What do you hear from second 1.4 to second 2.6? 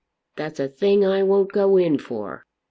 go in for."